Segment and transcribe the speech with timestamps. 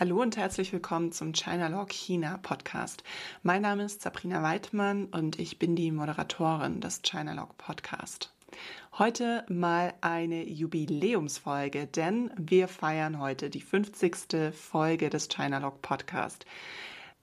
[0.00, 3.02] Hallo und herzlich willkommen zum Chinalog China Podcast.
[3.42, 8.32] Mein Name ist Sabrina Weidmann und ich bin die Moderatorin des Chinalog Podcast.
[8.96, 14.54] Heute mal eine Jubiläumsfolge, denn wir feiern heute die 50.
[14.54, 16.46] Folge des Chinalog Podcast.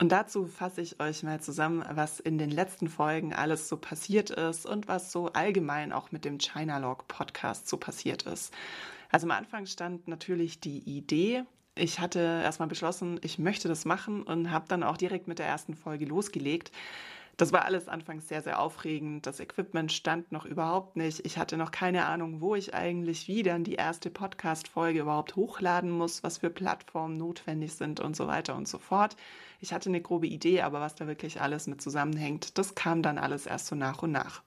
[0.02, 4.32] Und dazu fasse ich euch mal zusammen, was in den letzten Folgen alles so passiert
[4.32, 8.54] ist und was so allgemein auch mit dem Chinalog Podcast so passiert ist.
[9.12, 14.24] Also am Anfang stand natürlich die Idee, ich hatte erstmal beschlossen, ich möchte das machen
[14.24, 16.72] und habe dann auch direkt mit der ersten Folge losgelegt.
[17.38, 19.28] Das war alles anfangs sehr, sehr aufregend.
[19.28, 21.26] Das Equipment stand noch überhaupt nicht.
[21.26, 25.92] Ich hatte noch keine Ahnung, wo ich eigentlich wie dann die erste Podcast-Folge überhaupt hochladen
[25.92, 29.18] muss, was für Plattformen notwendig sind und so weiter und so fort.
[29.60, 33.18] Ich hatte eine grobe Idee, aber was da wirklich alles mit zusammenhängt, das kam dann
[33.18, 34.42] alles erst so nach und nach.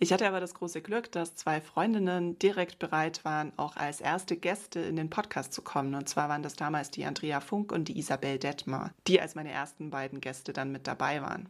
[0.00, 4.36] Ich hatte aber das große Glück, dass zwei Freundinnen direkt bereit waren, auch als erste
[4.36, 5.96] Gäste in den Podcast zu kommen.
[5.96, 9.50] Und zwar waren das damals die Andrea Funk und die Isabel Detmar, die als meine
[9.50, 11.48] ersten beiden Gäste dann mit dabei waren.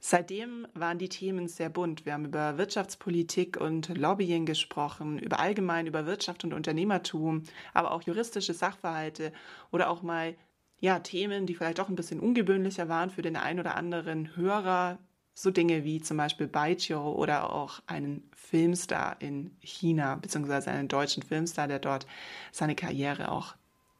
[0.00, 2.06] Seitdem waren die Themen sehr bunt.
[2.06, 7.42] Wir haben über Wirtschaftspolitik und Lobbying gesprochen, über allgemein über Wirtschaft und Unternehmertum,
[7.74, 9.32] aber auch juristische Sachverhalte
[9.70, 10.34] oder auch mal
[10.80, 14.98] ja, Themen, die vielleicht auch ein bisschen ungewöhnlicher waren für den einen oder anderen Hörer,
[15.34, 21.22] so Dinge wie zum Beispiel Baijiu oder auch einen Filmstar in China, beziehungsweise einen deutschen
[21.22, 22.06] Filmstar, der dort
[22.52, 23.54] seine Karriere auch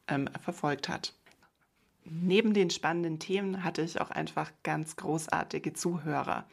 [0.07, 1.13] ähm, verfolgt hat.
[2.05, 6.45] Neben den spannenden Themen hatte ich auch einfach ganz großartige Zuhörer.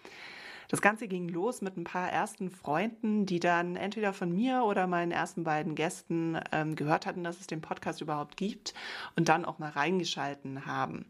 [0.69, 4.86] Das Ganze ging los mit ein paar ersten Freunden, die dann entweder von mir oder
[4.86, 8.72] meinen ersten beiden Gästen ähm, gehört hatten, dass es den Podcast überhaupt gibt
[9.14, 11.05] und dann auch mal reingeschalten haben.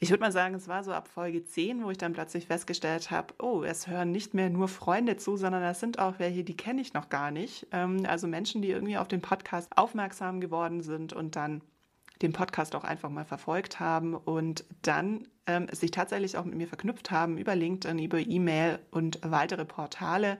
[0.00, 3.10] Ich würde mal sagen, es war so ab Folge 10, wo ich dann plötzlich festgestellt
[3.10, 6.56] habe, oh, es hören nicht mehr nur Freunde zu, sondern es sind auch welche, die
[6.56, 7.66] kenne ich noch gar nicht.
[7.72, 11.62] Ähm, also Menschen, die irgendwie auf den Podcast aufmerksam geworden sind und dann
[12.22, 16.68] den Podcast auch einfach mal verfolgt haben und dann ähm, sich tatsächlich auch mit mir
[16.68, 20.38] verknüpft haben über LinkedIn, über E-Mail und weitere Portale.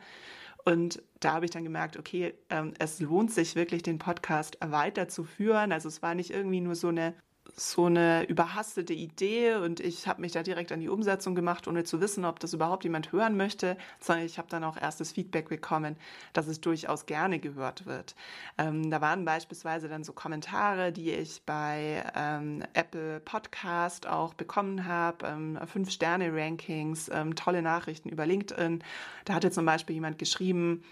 [0.64, 5.72] Und da habe ich dann gemerkt, okay, ähm, es lohnt sich wirklich, den Podcast weiterzuführen.
[5.72, 7.14] Also es war nicht irgendwie nur so eine
[7.56, 11.84] so eine überhastete Idee und ich habe mich da direkt an die Umsetzung gemacht, ohne
[11.84, 15.48] zu wissen, ob das überhaupt jemand hören möchte, sondern ich habe dann auch erstes Feedback
[15.48, 15.96] bekommen,
[16.32, 18.14] dass es durchaus gerne gehört wird.
[18.58, 24.86] Ähm, da waren beispielsweise dann so Kommentare, die ich bei ähm, Apple Podcast auch bekommen
[24.86, 28.82] habe, ähm, Fünf-Sterne-Rankings, ähm, tolle Nachrichten über LinkedIn.
[29.24, 30.82] Da hatte zum Beispiel jemand geschrieben,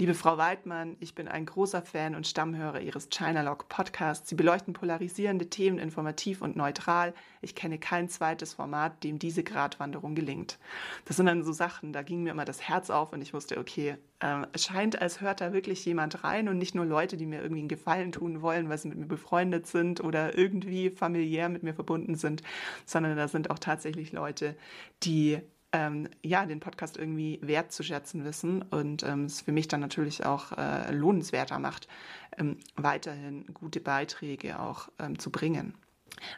[0.00, 4.30] Liebe Frau Weidmann, ich bin ein großer Fan und Stammhörer Ihres Chinalog Podcasts.
[4.30, 7.12] Sie beleuchten polarisierende Themen informativ und neutral.
[7.42, 10.58] Ich kenne kein zweites Format, dem diese Gratwanderung gelingt.
[11.04, 13.58] Das sind dann so Sachen, da ging mir immer das Herz auf und ich wusste,
[13.58, 17.26] okay, äh, es scheint, als hört da wirklich jemand rein und nicht nur Leute, die
[17.26, 21.50] mir irgendwie einen Gefallen tun wollen, weil sie mit mir befreundet sind oder irgendwie familiär
[21.50, 22.42] mit mir verbunden sind,
[22.86, 24.56] sondern da sind auch tatsächlich Leute,
[25.02, 25.40] die
[25.72, 30.52] ähm, ja, den Podcast irgendwie wertzuschätzen wissen und ähm, es für mich dann natürlich auch
[30.58, 31.88] äh, lohnenswerter macht,
[32.36, 35.74] ähm, weiterhin gute Beiträge auch ähm, zu bringen.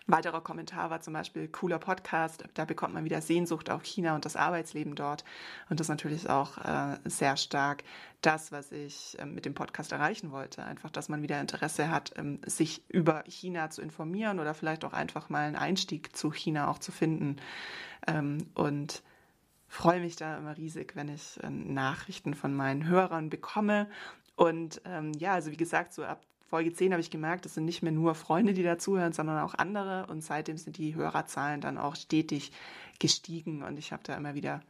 [0.07, 2.45] Ein weiterer Kommentar war zum Beispiel cooler Podcast.
[2.55, 5.25] Da bekommt man wieder Sehnsucht auf China und das Arbeitsleben dort.
[5.69, 7.83] Und das ist natürlich auch äh, sehr stark
[8.21, 10.65] das, was ich äh, mit dem Podcast erreichen wollte.
[10.65, 14.93] Einfach, dass man wieder Interesse hat, ähm, sich über China zu informieren oder vielleicht auch
[14.93, 17.37] einfach mal einen Einstieg zu China auch zu finden.
[18.07, 19.03] Ähm, und
[19.73, 23.89] freue mich da immer riesig, wenn ich äh, Nachrichten von meinen Hörern bekomme.
[24.37, 27.65] Und ähm, ja, also wie gesagt, so ab Folge 10 habe ich gemerkt, es sind
[27.65, 30.07] nicht mehr nur Freunde, die dazuhören, sondern auch andere.
[30.09, 32.53] Und seitdem sind die Hörerzahlen dann auch stetig
[32.99, 33.63] gestiegen.
[33.63, 34.61] Und ich habe da immer wieder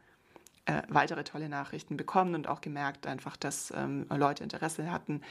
[0.66, 5.22] äh, weitere tolle Nachrichten bekommen und auch gemerkt einfach, dass ähm, Leute Interesse hatten,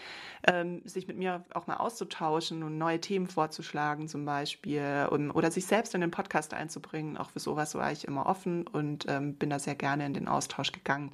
[0.46, 5.50] ähm, sich mit mir auch mal auszutauschen und neue Themen vorzuschlagen zum Beispiel und, oder
[5.50, 7.18] sich selbst in den Podcast einzubringen.
[7.18, 10.28] Auch für sowas war ich immer offen und ähm, bin da sehr gerne in den
[10.28, 11.12] Austausch gegangen,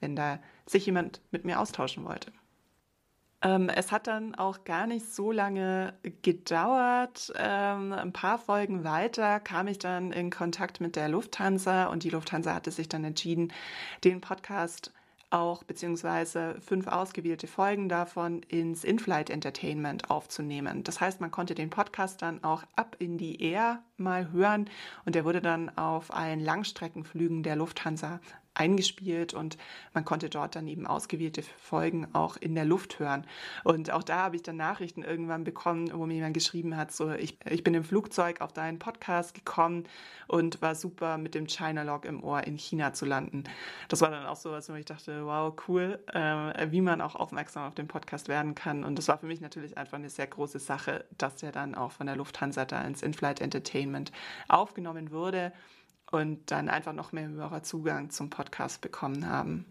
[0.00, 2.32] wenn da sich jemand mit mir austauschen wollte.
[3.40, 7.32] Ähm, es hat dann auch gar nicht so lange gedauert.
[7.36, 12.10] Ähm, ein paar Folgen weiter kam ich dann in Kontakt mit der Lufthansa und die
[12.10, 13.52] Lufthansa hatte sich dann entschieden,
[14.02, 14.92] den Podcast
[15.30, 20.84] auch beziehungsweise fünf ausgewählte Folgen davon ins In-Flight Entertainment aufzunehmen.
[20.84, 24.70] Das heißt, man konnte den Podcast dann auch ab in die Air mal hören
[25.04, 28.20] und der wurde dann auf allen Langstreckenflügen der Lufthansa
[28.58, 29.56] eingespielt und
[29.94, 33.26] man konnte dort dann eben ausgewählte Folgen auch in der Luft hören.
[33.64, 37.10] Und auch da habe ich dann Nachrichten irgendwann bekommen, wo mir jemand geschrieben hat, so
[37.12, 39.84] ich, ich bin im Flugzeug auf deinen Podcast gekommen
[40.26, 43.44] und war super mit dem China Log im Ohr in China zu landen.
[43.88, 47.14] Das war dann auch so was, wo ich dachte, wow, cool, äh, wie man auch
[47.14, 48.84] aufmerksam auf den Podcast werden kann.
[48.84, 51.92] Und das war für mich natürlich einfach eine sehr große Sache, dass der dann auch
[51.92, 54.12] von der Lufthansa da ins In-Flight Entertainment
[54.48, 55.52] aufgenommen wurde
[56.10, 59.66] und dann einfach noch mehr Hörer Zugang zum Podcast bekommen haben.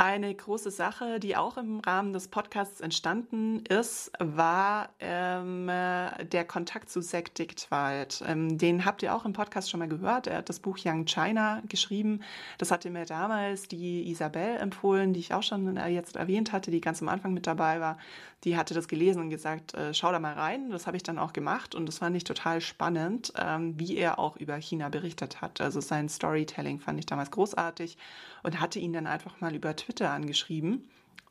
[0.00, 6.88] Eine große Sache, die auch im Rahmen des Podcasts entstanden ist, war ähm, der Kontakt
[6.88, 8.22] zu Zack Dictwald.
[8.24, 10.28] Ähm, den habt ihr auch im Podcast schon mal gehört.
[10.28, 12.20] Er hat das Buch Young China geschrieben.
[12.58, 16.70] Das hatte mir damals die Isabel empfohlen, die ich auch schon äh, jetzt erwähnt hatte,
[16.70, 17.98] die ganz am Anfang mit dabei war.
[18.44, 20.70] Die hatte das gelesen und gesagt, äh, schau da mal rein.
[20.70, 24.20] Das habe ich dann auch gemacht und das fand ich total spannend, ähm, wie er
[24.20, 25.60] auch über China berichtet hat.
[25.60, 27.98] Also sein Storytelling fand ich damals großartig
[28.44, 30.88] und hatte ihn dann einfach mal über Twitter angeschrieben.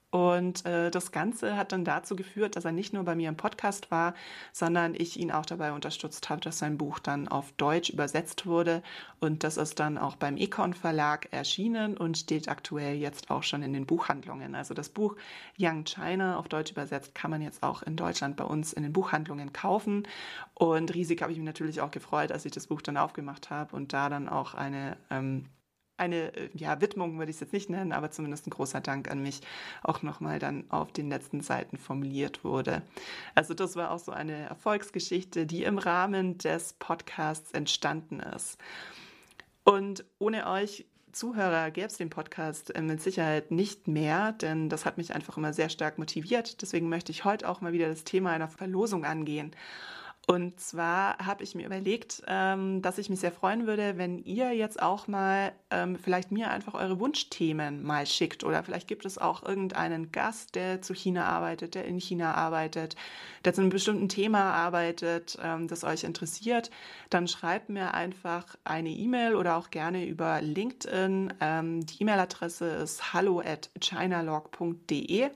[0.10, 3.36] Und äh, das Ganze hat dann dazu geführt, dass er nicht nur bei mir im
[3.36, 4.14] Podcast war,
[4.54, 8.84] sondern ich ihn auch dabei unterstützt habe, dass sein Buch dann auf Deutsch übersetzt wurde.
[9.20, 13.64] Und das ist dann auch beim Econ Verlag erschienen und steht aktuell jetzt auch schon
[13.64, 14.56] in den Buchhandlungen.
[14.56, 15.18] Also das Buch
[15.60, 18.94] Young China auf Deutsch übersetzt kann man jetzt auch in Deutschland bei uns in den
[18.94, 20.08] Buchhandlungen kaufen.
[20.54, 23.76] Und riesig habe ich mich natürlich auch gefreut, als ich das Buch dann aufgemacht habe
[23.76, 25.48] und da dann auch eine ähm,
[25.98, 29.10] eine äh, ja, Widmung würde ich es jetzt nicht nennen, aber zumindest ein großer Dank
[29.10, 29.42] an mich
[29.84, 32.84] auch nochmal dann auf den letzten Seiten formuliert wurde.
[33.36, 38.58] Also das war auch so eine Erfolgsgeschichte, die im Rahmen des Podcasts entstanden ist.
[39.64, 44.86] Und ohne euch Zuhörer gäbe es den Podcast äh, mit Sicherheit nicht mehr, denn das
[44.86, 46.62] hat mich einfach immer sehr stark motiviert.
[46.62, 49.52] Deswegen möchte ich heute auch mal wieder das Thema einer Verlosung angehen.
[50.30, 54.52] Und zwar habe ich mir überlegt, ähm, dass ich mich sehr freuen würde, wenn ihr
[54.52, 58.44] jetzt auch mal ähm, vielleicht mir einfach eure Wunschthemen mal schickt.
[58.44, 62.98] Oder vielleicht gibt es auch irgendeinen Gast, der zu China arbeitet, der in China arbeitet,
[63.46, 66.72] der zu einem bestimmten Thema arbeitet, ähm, das euch interessiert.
[67.10, 71.36] Dann schreibt mir einfach eine E-Mail oder auch gerne über LinkedIn.
[71.40, 75.30] Ähm, die E-Mail-Adresse ist hallo at chinalog.de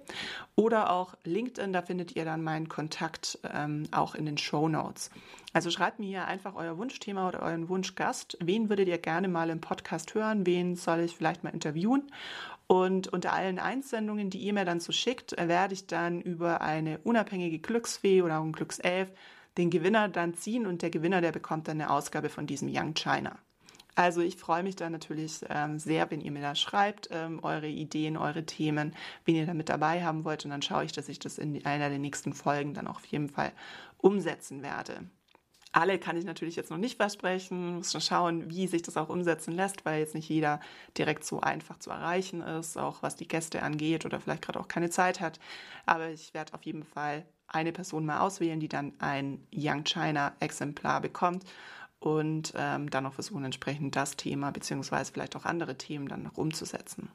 [0.57, 4.80] oder auch LinkedIn, da findet ihr dann meinen Kontakt ähm, auch in den Show Notes.
[5.53, 8.37] Also schreibt mir hier einfach euer Wunschthema oder euren Wunschgast.
[8.41, 10.45] Wen würdet ihr gerne mal im Podcast hören?
[10.45, 12.11] Wen soll ich vielleicht mal interviewen?
[12.67, 16.99] Und unter allen Einsendungen, die ihr mir dann so schickt, werde ich dann über eine
[16.99, 19.11] unabhängige Glücksfee oder ein Glückself
[19.57, 22.93] den Gewinner dann ziehen und der Gewinner, der bekommt dann eine Ausgabe von diesem Young
[22.93, 23.37] China.
[23.95, 27.67] Also ich freue mich da natürlich ähm, sehr, wenn ihr mir da schreibt, ähm, eure
[27.67, 28.95] Ideen, eure Themen,
[29.25, 30.45] wen ihr da mit dabei haben wollt.
[30.45, 33.05] Und dann schaue ich, dass ich das in einer der nächsten Folgen dann auch auf
[33.05, 33.51] jeden Fall
[33.97, 35.09] umsetzen werde.
[35.73, 39.07] Alle kann ich natürlich jetzt noch nicht versprechen, muss schon schauen, wie sich das auch
[39.07, 40.59] umsetzen lässt, weil jetzt nicht jeder
[40.97, 44.67] direkt so einfach zu erreichen ist, auch was die Gäste angeht oder vielleicht gerade auch
[44.67, 45.39] keine Zeit hat.
[45.85, 50.33] Aber ich werde auf jeden Fall eine Person mal auswählen, die dann ein Young China
[50.39, 51.45] Exemplar bekommt
[52.01, 56.37] und ähm, dann noch versuchen, entsprechend das Thema beziehungsweise vielleicht auch andere Themen dann noch
[56.37, 57.09] umzusetzen.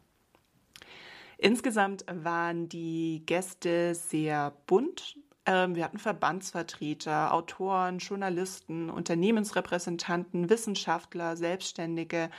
[1.38, 5.18] Insgesamt waren die Gäste sehr bunt.
[5.44, 12.30] Ähm, wir hatten Verbandsvertreter, Autoren, Journalisten, Unternehmensrepräsentanten, Wissenschaftler, Selbstständige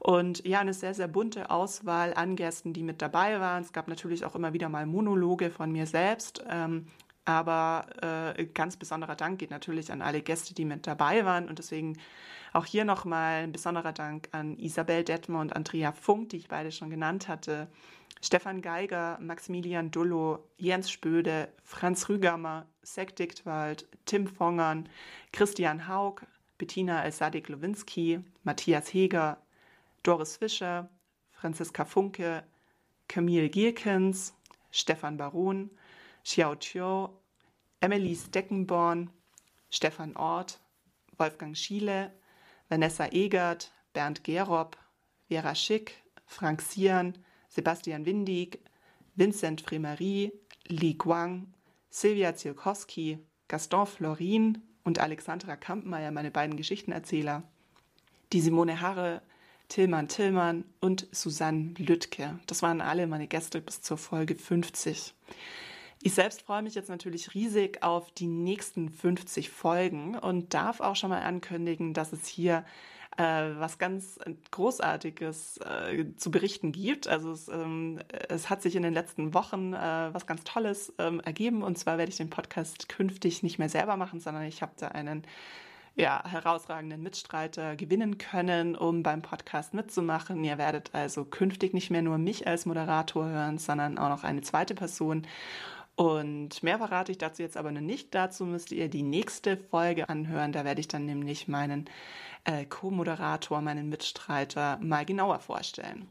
[0.00, 3.62] und ja, eine sehr, sehr bunte Auswahl an Gästen, die mit dabei waren.
[3.62, 6.88] Es gab natürlich auch immer wieder mal Monologe von mir selbst, ähm,
[7.24, 11.48] aber äh, ganz besonderer Dank geht natürlich an alle Gäste, die mit dabei waren.
[11.48, 11.98] Und deswegen
[12.52, 16.72] auch hier nochmal ein besonderer Dank an Isabel Detmer und Andrea Funk, die ich beide
[16.72, 17.68] schon genannt hatte.
[18.20, 24.88] Stefan Geiger, Maximilian Dullo, Jens Spöde, Franz Rügammer, Sek Diktwald, Tim Fongern,
[25.32, 26.22] Christian Haug,
[26.58, 29.38] Bettina Elsadik-Lowinski, Matthias Heger,
[30.02, 30.88] Doris Fischer,
[31.32, 32.44] Franziska Funke,
[33.08, 34.34] Camille Gierkens,
[34.70, 35.70] Stefan Baron,
[36.24, 37.08] Xiao Qiu,
[37.80, 39.10] Emily Steckenborn,
[39.70, 40.60] Stefan Ort,
[41.18, 42.12] Wolfgang Schiele,
[42.68, 44.76] Vanessa Egert, Bernd Gerob,
[45.28, 45.94] Vera Schick,
[46.26, 48.58] Frank Sian, Sebastian Windig,
[49.14, 50.32] Vincent Fremery,
[50.68, 51.52] Li Guang,
[51.90, 57.42] Silvia Zielkowski, Gaston Florin und Alexandra Kampmeier, meine beiden Geschichtenerzähler,
[58.32, 59.22] die Simone Harre,
[59.68, 62.38] Tillmann Tillmann und Susanne Lüttke.
[62.46, 65.14] Das waren alle meine Gäste bis zur Folge 50.
[66.04, 70.96] Ich selbst freue mich jetzt natürlich riesig auf die nächsten 50 Folgen und darf auch
[70.96, 72.64] schon mal ankündigen, dass es hier
[73.18, 74.18] äh, was ganz
[74.50, 77.06] Großartiges äh, zu berichten gibt.
[77.06, 81.20] Also es, ähm, es, hat sich in den letzten Wochen äh, was ganz Tolles ähm,
[81.20, 84.72] ergeben und zwar werde ich den Podcast künftig nicht mehr selber machen, sondern ich habe
[84.78, 85.22] da einen
[85.94, 90.42] ja, herausragenden Mitstreiter gewinnen können, um beim Podcast mitzumachen.
[90.42, 94.40] Ihr werdet also künftig nicht mehr nur mich als Moderator hören, sondern auch noch eine
[94.40, 95.26] zweite Person.
[95.94, 98.14] Und mehr verrate ich dazu jetzt aber noch nicht.
[98.14, 100.52] Dazu müsst ihr die nächste Folge anhören.
[100.52, 101.88] Da werde ich dann nämlich meinen
[102.44, 106.08] äh, Co-Moderator, meinen Mitstreiter mal genauer vorstellen.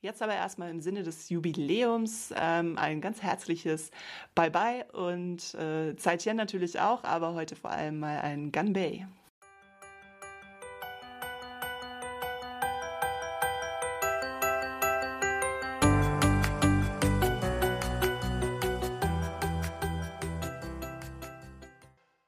[0.00, 3.90] Jetzt aber erstmal im Sinne des Jubiläums ähm, ein ganz herzliches
[4.36, 9.06] Bye-bye und äh, Zeitchen natürlich auch, aber heute vor allem mal ein Gunbay.